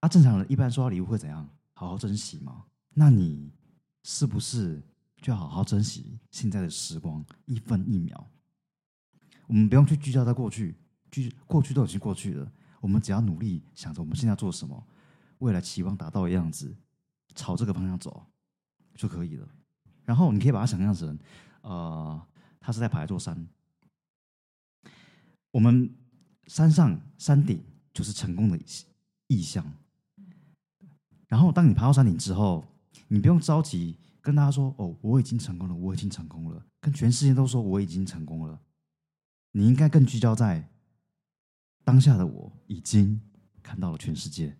[0.00, 1.48] 啊，正常人一般收到礼物会怎样？
[1.74, 2.64] 好好珍惜吗？
[2.94, 3.52] 那你
[4.02, 4.82] 是不是
[5.20, 8.26] 就要好好珍惜现在的时光，一分一秒？
[9.46, 10.76] 我们不用去聚焦在过去，
[11.10, 12.52] 聚过去都已经过去了。
[12.80, 14.86] 我们只要努力想着我们现在做什么，
[15.38, 16.76] 未来期望达到的样子。
[17.34, 18.26] 朝这个方向走
[18.94, 19.48] 就可以了。
[20.04, 21.18] 然后你可以把它想象成，
[21.62, 22.26] 呃，
[22.58, 23.46] 它是在爬一座山。
[25.50, 25.94] 我们
[26.46, 27.62] 山上山顶
[27.92, 28.58] 就是成功的
[29.26, 29.64] 意象。
[31.26, 32.66] 然后当你爬到山顶之后，
[33.08, 38.60] 你不用着急跟大家说：“哦，我已经成功了，我已经成功了。”跟全世界都说我已经成功了。
[39.52, 40.70] 你应该更聚焦在
[41.84, 43.20] 当下的我已经
[43.62, 44.56] 看到了全世界。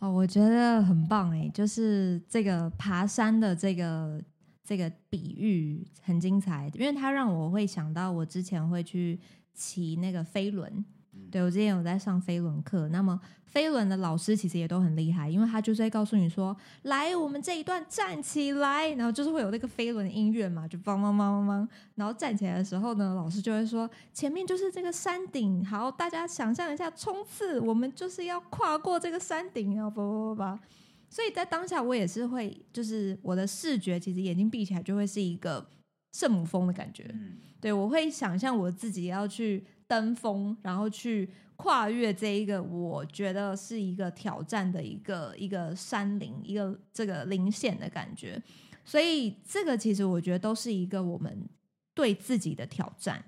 [0.00, 4.20] 哦，我觉得很棒哎，就是这个爬山的这个
[4.64, 9.20] 这个比喻很精彩，因为它让我会想到我之前会去
[9.54, 10.84] 骑那个飞轮。
[11.30, 30.60] 对，我之前有在上飞轮课，那么飞轮的老师其实也都很厉害，因为他就是会告诉你说，来，我们这一段站起来，然后就是会有那个飞轮音乐嘛，就梆梆梆梆梆，然后站起来的时候呢，老师就会说，前面就是这个山顶，好，大家想象一下冲刺，我们就是要跨过这个山顶，然后不不不吧，
[31.08, 35.66] 所以在当下我也是会，就是我的视觉其实眼睛闭起来就会是一个
[36.12, 39.64] 圣母峰的感觉，嗯、对，我会想象我自己要去。
[39.90, 48.40] 登峰，然后去跨越这一个，我觉得是一个挑战的一个一个山林，一个这个棱线的感觉。
[48.84, 51.44] 所以这个其实我觉得都是一个我们
[51.92, 53.24] 对自己的挑战，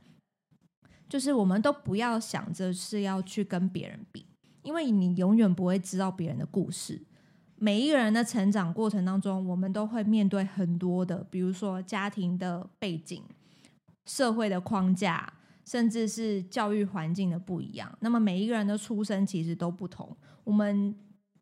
[1.08, 4.24] 就是我们都不要想着是要去跟别人比，
[4.62, 7.02] 因为你永远不会知道别人的故事。
[7.56, 13.20] 每一个人的成长过程当中，我们都会面对很多的，比如说家庭的背景、
[14.06, 15.32] 社会的框架。
[15.64, 20.16] 甚至是教育环境的不一样，那么每一个人的出生其实都不同。
[20.44, 20.94] 我们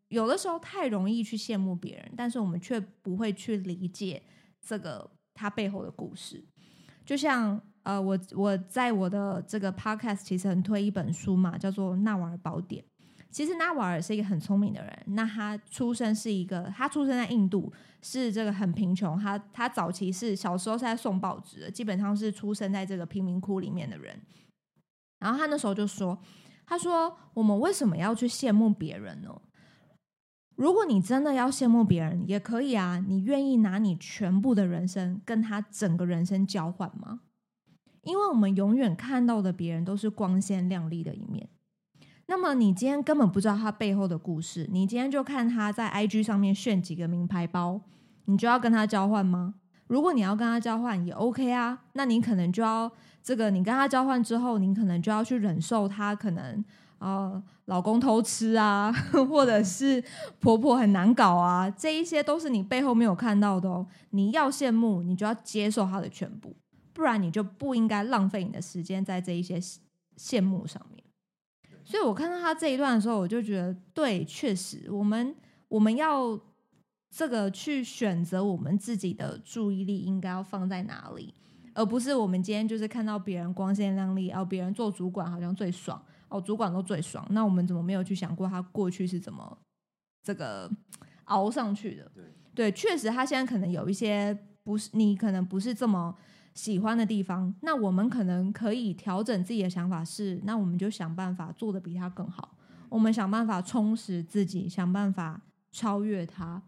[0.09, 4.21] 有的时候太容易去羡慕别人，但是我们却不会去理解
[4.59, 6.43] 这个他背后的故事。
[7.05, 12.83] 就像呃，我我在我的这个 podcast 其实很推一本书嘛，叫做《纳瓦尔宝典》。
[13.31, 19.17] 其实纳瓦尔是一个很聪明的人，那他出生是一个，他出生在印度，是这个很贫穷。
[19.17, 24.19] 他他早期是小时候是在送报纸的，基本上是出生在这个贫民窟里面的人。
[25.19, 26.19] 然后他那时候就说
[26.67, 29.41] ：“他说我们为什么要去羡慕别人呢？
[30.55, 33.01] 如果你真的要羡慕别人，也可以啊。
[33.07, 37.21] 你愿意拿你全部的人生跟他整个人生交换吗？
[38.03, 41.47] 因为我们永远看到的别人都是光鲜亮丽的一面。
[42.31, 47.81] 那么你今天根本不知道他背后的故事，你今天就看他在 IG 上面炫几个名牌包，
[48.23, 49.55] 你就要跟他交换吗？
[49.87, 52.89] 如果你要跟他交换也 OK 啊，那你可能就要
[53.21, 56.63] 这个，你跟他交换之后，你可能就要去忍受他可能。
[56.99, 58.89] 呃，老公偷吃啊，
[59.27, 60.01] 或者是
[60.39, 63.85] 婆婆很难搞啊，这一些都是你背后没有看到的哦。
[64.11, 66.55] 你要羡慕，你就要接受他的全部，
[66.93, 69.59] 不然你就不应该浪费你的时间在这一些
[70.15, 71.03] 羡慕上面。
[71.83, 75.35] 所以我看到他这一段的时候，我就觉得，对，确实，我们
[75.67, 76.39] 我们要
[77.09, 81.33] 这个去选择我们自己的注意力应该要放在哪里，
[81.73, 86.01] 而不是我们今天就是看到别人光鲜亮丽，哦，别人做主管好像最爽。
[86.33, 89.57] 哦，主管都最爽，那我们怎么没有去想过他过去是怎么
[90.23, 90.71] 这个
[91.25, 92.09] 熬上去的？
[92.15, 92.23] 对，
[92.55, 96.15] 对，确实他现在可能有一些不是你可能不是这么
[96.53, 102.57] 喜欢的地方，那我们可能可以调整自己的想法是，那我们就想办法做得比他更好，
[102.89, 106.61] 我们想办法充实自己，想办法超越他。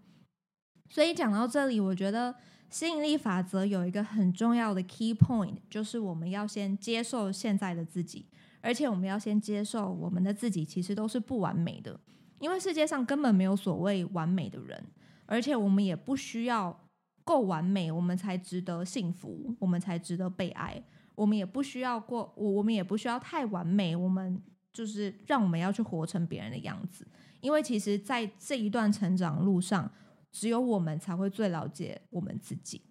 [0.90, 2.36] 所以讲到这里，我觉得
[2.70, 8.26] 吸引力法则有一个很重要的 key point，就是我们要先接受现在的自己。
[8.62, 12.00] 而且我们要先接受，我们的自己其实都是不完美的，
[12.40, 14.82] 因为世界上根本没有所谓完美的人，
[15.26, 16.80] 而且我们也不需要
[17.24, 20.84] 够完美，我们才值得幸福，我们才值得被爱。
[21.16, 27.08] 我们也不需要过，我我们也不需要太完美，我们就是让我们要去活成别人的样子，
[27.40, 29.92] 因为其实，在这一段成长路上，
[30.32, 32.82] 只有我们才会最了解我们自己。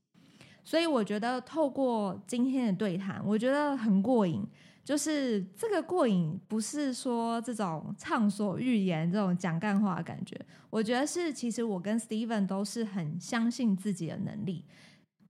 [0.63, 4.47] 所以，我觉得透过今天的对谈，我觉得很过瘾。
[4.85, 10.39] 就是这个过瘾，不是说这种畅所欲言、这种讲干话的感觉。
[10.71, 14.65] 我觉得是，其实我跟 Steven 都是很相信自己的能力，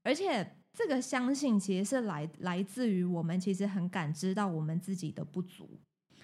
[0.03, 5.79] 而且这个相信其实是来来自于我们其实很感知到我们自己的不足，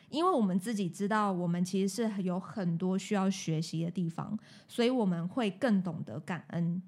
[0.08, 6.82] 因为我们自己知道我们其实是有很多需要学习的地方，所以我们会更懂得感恩。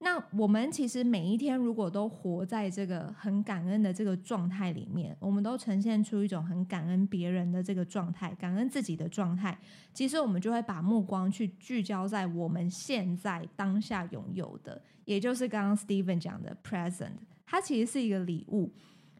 [0.00, 9.58] 那我们其实每一天如果都活在这个很感恩的这个状态里面，我们都呈现出一种很感恩别人的这个状态，感恩自己的状态，
[9.92, 18.72] 其实我们就会把目光去聚焦在我们现在当下拥有的，也就是刚刚 Steven 讲的 present，它其实是一个礼物，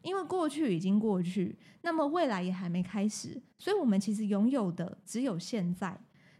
[0.02, 5.98] 因为过去已经过去，那么未来也还没开始，所以我们其实拥有的只有现在。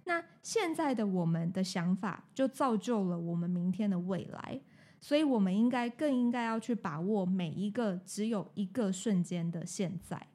[0.09, 4.59] 那现在的我们的想法，就造就了我们明天的未来，
[4.99, 10.29] 所以我们应该更应该要去把握每一个只有一个瞬间的现在。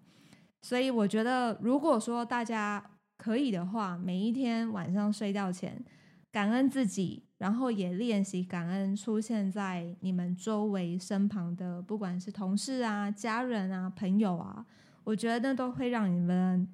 [0.62, 5.84] 所以我觉得，如果说大家可以的话，每一天晚上睡觉前，
[6.32, 14.64] 感恩自己，然后也练习感恩出现在你们周围身旁的，不管是同事啊、家人啊、朋友啊，
[15.04, 16.68] 我觉得那都会让你们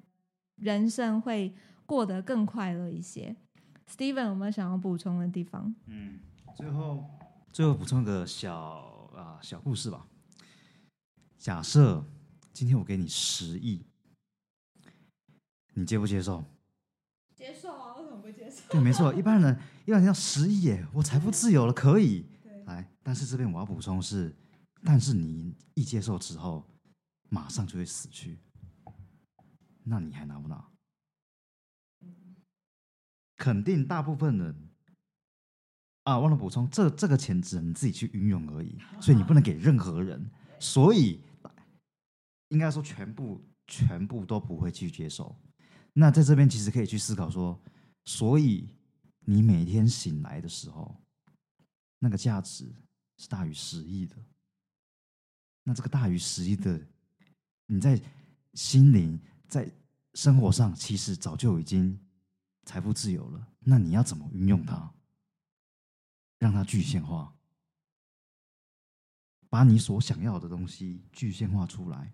[0.56, 1.54] 人生会。
[1.90, 3.34] 过得更快乐一些。
[3.88, 5.74] Steven 有没有想要补充的地方？
[5.86, 6.20] 嗯，
[6.54, 7.04] 最后
[7.52, 8.54] 最后补充个小
[9.12, 10.06] 啊、呃、小故事吧。
[11.36, 12.04] 假设
[12.52, 13.84] 今天我给你十亿，
[15.74, 16.44] 你接不接受？
[17.34, 18.62] 接受啊，为什么不接受？
[18.70, 22.24] 对，没错，一般人一般人要十亿耶，我财富自由了，可以。
[22.66, 24.32] 来，但是这边我要补充是，
[24.84, 26.64] 但是你一接受之后，
[27.30, 28.38] 马上就会死去，
[29.82, 30.69] 那你还拿不拿？
[33.40, 34.54] 肯定大部分人
[36.02, 41.22] 啊，忘了补充，这这个钱只能自己去运用而已，所以你不能给任何人，所以
[42.48, 45.34] 应该说全部全部都不会去接受。
[45.94, 47.58] 那在这边其实可以去思考说，
[48.04, 48.68] 所以
[49.20, 50.94] 你每天醒来的时候，
[51.98, 52.70] 那个价值
[53.16, 54.16] 是大于十亿的。
[55.64, 56.78] 那这个大于十亿的，
[57.64, 57.98] 你在
[58.52, 59.66] 心灵在
[60.12, 61.98] 生活上其实早就已经。
[62.70, 64.94] 财富自由了，那你要怎么运用它？
[66.38, 67.34] 让它具现化，
[69.48, 72.12] 把你所想要的东西具现化出来，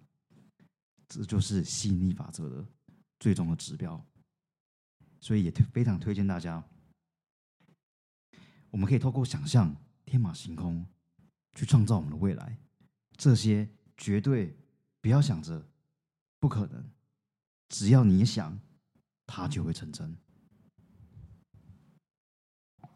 [1.07, 2.66] 这就是吸引力法则的
[3.20, 4.02] 最终的指标。
[5.20, 6.66] 所以也非常推荐大家，
[8.70, 9.76] 我们可以透过想象
[10.07, 10.86] 天马行空
[11.52, 12.57] 去创造我们的未来。
[13.18, 14.57] 这些绝对
[15.02, 15.68] 不要想着
[16.40, 16.82] 不可能，
[17.68, 18.59] 只要你想，
[19.26, 20.16] 它就会成真。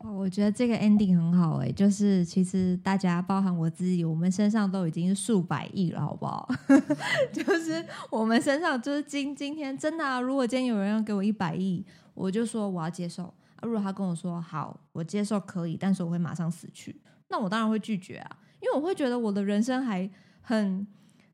[0.02, 6.48] 哦我觉得这个 ending 很好哎，就是其实大家包含我自己，我们身上都已经是数百亿了，好不好？
[7.30, 11.84] 就是我们身上就是今今天真的啊，如果今天有人要给我一百亿，
[12.14, 16.98] 我就说我要接受如果他跟我说好，我接受可以，但是我会马上死去，
[17.28, 20.08] 那我当然会拒绝啊，因为我会觉得我的人生还
[20.40, 20.86] 很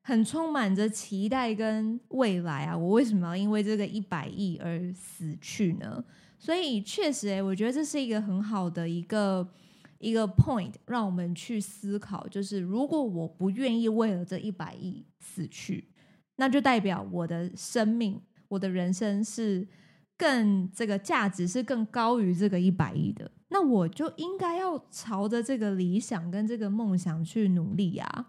[0.03, 6.03] 很充满着期待跟未来啊，我为什么要因为这个一百亿而死去呢？
[6.39, 9.49] 所以确实，欸，我觉得这是一个很好的一个
[9.99, 15.89] 一个 point，让我们去思考，就是如果我不愿意为了这一百亿死去，
[16.37, 19.67] 那就代表我的生命，我的人生是
[20.17, 28.29] 更这个价值是更高于这个一百亿的，那我就应该要朝着这个理想跟这个梦想去努力啊。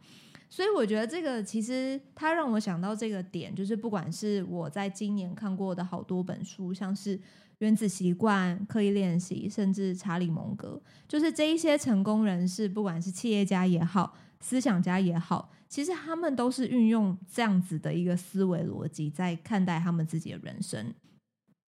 [0.50, 7.20] 所以我觉得这个其实它让我想到这个点，就是不管是我在今年看过的好多本书，像是。
[7.60, 20.94] 原子习惯、刻意练习，甚至查理蒙格，就是这一些成功人士，不管是企业家也好，思想家也好，其实他们都是运用这样子的一个思维逻辑在看待他们自己的人生。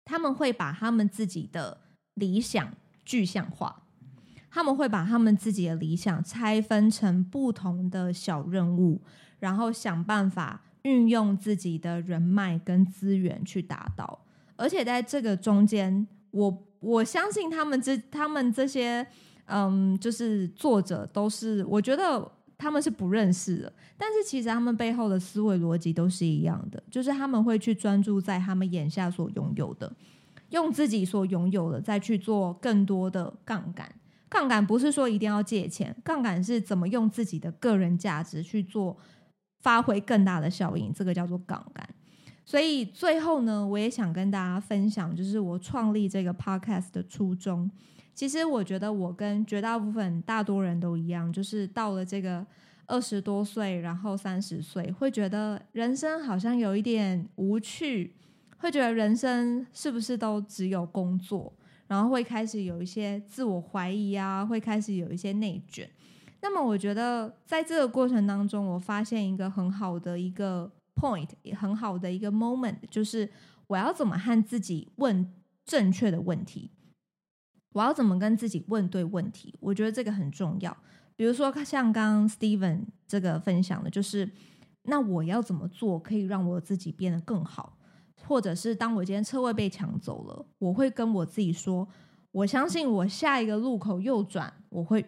[0.05, 1.81] 他们会把他们自己的
[2.13, 2.75] 理想
[3.07, 3.80] 具象化，
[4.51, 9.01] 他们会把他们自己的理想拆分成不同的小任务，
[9.39, 14.21] 然后想办法运用自己的人脉跟资源去达到。
[14.57, 19.07] 而且在这个中间，我我相信他们这他们这些
[19.47, 29.91] 嗯，就是作者都是，我觉得他们是不认识的，但是其实他们背后的思维逻辑都是一样的，就是他们会去专注在他们眼下所拥有的，
[30.51, 33.91] 用自己所拥有的再去做更多的杠杆。
[34.31, 38.97] 杠杆不是说一定要借钱，杠杆是怎么用自己的个人价值去做
[39.59, 41.87] 发挥更大的效应，这个叫做杠杆。
[42.45, 47.71] 所以最后呢，我也想跟大家分享，就是我创立这个 podcast 的初衷。
[48.15, 52.45] 其实我觉得我跟绝大部分大多人都一样，就是到了这个
[52.87, 58.15] 二十多岁，然后三十岁，会觉得人生好像有一点无趣，
[58.59, 61.53] 会觉得人生是不是都只有工作，
[61.91, 65.87] 然后会开始有一些自我怀疑啊，会开始有一些内卷。
[66.41, 70.73] 那么我觉得在这个过程当中，我发现一个很好的一个。
[70.97, 73.27] point 也很好的一个 moment，就是
[73.69, 75.33] 我要怎么和自己问
[75.65, 76.71] 正确的问题，
[77.73, 80.77] 我要怎么跟自己问对问题，我觉得这个很重要。
[81.17, 84.31] 比如说像刚刚 Steven 这个分享的，就是
[84.83, 87.79] 那我要怎么做可以让我自己变得更好，
[88.31, 91.89] 或者是当我今天车位被抢走了，我会跟我自己说，
[92.31, 95.05] 我相信我下一个路口右转，我会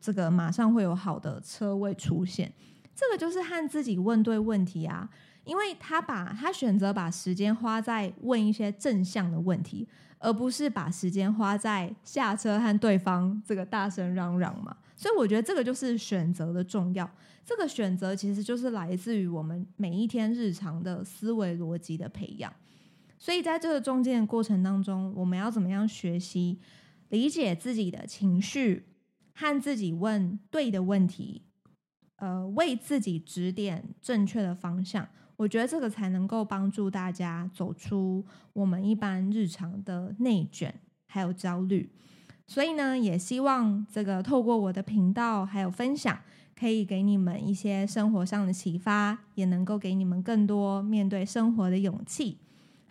[0.00, 2.52] 这个马上会有好的车位出现。
[2.96, 5.08] 这个就是和自己问对问题啊。
[5.44, 9.86] 因为他把他选择把时间花在问一些正向的问题，
[10.18, 14.76] 而不是把时间花在下车和对方这个大声嚷嚷嘛。
[14.96, 17.08] 所以我觉得这个就是选择的重要。
[17.44, 22.52] 这个选择其实就是来自于我们每一天日常的思维逻辑的培养。
[23.24, 26.60] 所以在这个中间的过程当中，我们要怎么样学习
[27.08, 28.84] 理解自己的情绪，
[29.32, 31.40] 和自己问对的问题，
[32.16, 35.08] 呃，为自己指点正确的方向。
[35.36, 40.74] 我觉得这个才能够帮助大家走出我们一般日常的内卷
[41.06, 41.90] 还有焦虑，
[42.46, 46.20] 所以呢，也希望这个透过我的频道还有分享，
[46.54, 52.43] 可以给你们一些生活上的启发，也能够给你们更多面对生活的勇气。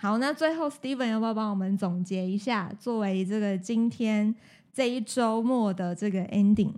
[0.03, 4.35] 好，那最后 Steven 要不要帮我们总结一下，作为这个今天
[4.73, 6.73] 这一周末的这个 ending？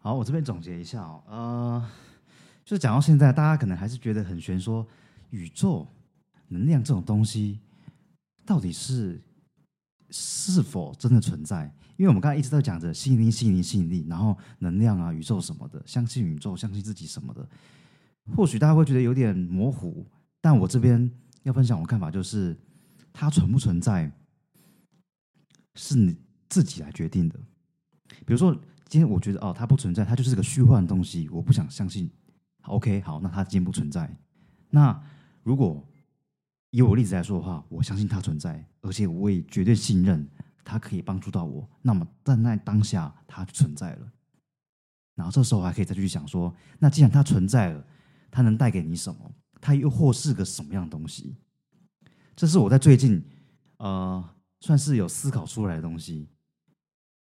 [0.00, 1.90] 好，我这边总结一下哦，呃。
[2.64, 4.84] 就是讲到现在，大家可能还是觉得很玄，说
[5.30, 5.86] 宇宙
[6.48, 7.60] 能量这种东西
[8.44, 9.22] 到底是
[10.10, 11.72] 是否真的存在？
[11.96, 17.48] 因为我们刚才一直在讲着吸引力、吸引力、吸引力，然后能量啊、宇宙什么的，相信宇宙、相信自己什么的，
[18.34, 20.04] 或许大家会觉得有点模糊。
[20.40, 21.08] 但我这边
[21.46, 22.58] 要分享我看法，就是
[23.12, 24.10] 它存不存在
[25.76, 26.16] 是你
[26.48, 27.38] 自己来决定的。
[28.26, 28.52] 比如说，
[28.88, 32.10] 今天我觉得哦，它不存在，它就是个虚幻的东西，我不想相信。
[32.64, 34.12] OK，好，那它今天不存在。
[34.70, 35.00] 那
[35.44, 35.86] 如果
[36.70, 40.28] 以我例子来说的话，我相信它存在，而且我也绝对信任
[40.64, 41.68] 它可以帮助到我。
[41.80, 44.12] 那么在那当下，它存在了。
[45.14, 47.86] 然后这时候还可以再去想说，那既然它存在了，
[48.32, 49.32] 它能带给你什么？
[49.66, 51.34] 它又或是个什么样的东西？
[52.36, 53.20] 这是我在最近
[53.78, 54.24] 呃，
[54.60, 56.28] 算是有思考出来的东西，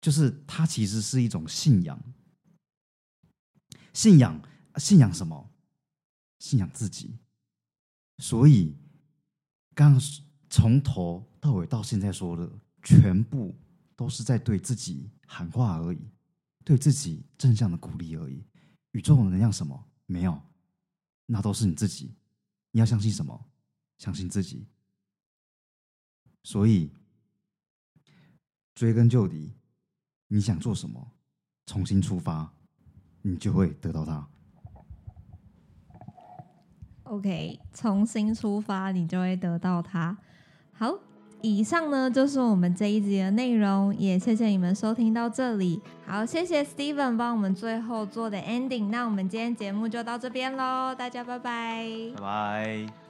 [0.00, 2.00] 就是它其实是一种信仰，
[3.92, 4.40] 信仰。
[4.76, 5.50] 信仰什么？
[6.38, 7.18] 信仰自己。
[8.18, 8.76] 所以，
[9.74, 10.00] 刚刚
[10.48, 12.48] 从头到尾到现在说的，
[12.84, 13.52] 全部
[13.96, 15.98] 都是在对自己喊话而已，
[16.64, 18.44] 对自己正向的鼓励而已。
[18.92, 19.84] 宇宙能量什么？
[20.06, 20.40] 没有，
[21.26, 22.14] 那都是你自己。
[22.70, 23.46] 你要相信什么？
[23.98, 24.66] 相信自己。
[26.42, 26.90] 所以，
[28.74, 29.54] 追根究底，
[30.28, 31.12] 你想做什么，
[31.66, 32.54] 重新出发，
[33.22, 34.28] 你就会得到它。
[37.04, 40.16] OK，重新出发，你就会得到它。
[40.72, 40.92] 好，
[41.40, 45.80] 以上呢就是我们这一集的内容，也谢谢你们收听到这里。
[46.06, 48.88] 好，谢谢 Steven 帮我们最后做的 ending。
[48.90, 51.86] 那我们今天节目就到这边喽，大家拜拜，
[52.16, 53.07] 拜拜。